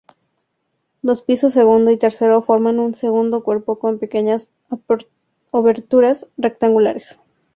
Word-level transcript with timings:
Los 1.03 1.21
pisos 1.21 1.53
segundo 1.53 1.91
y 1.91 1.97
tercero 1.97 2.41
forman 2.41 2.79
un 2.79 2.95
segundo 2.95 3.43
cuerpo 3.43 3.77
con 3.77 3.99
pequeñas 3.99 4.49
oberturas 5.51 6.27
rectangulares. 6.37 7.19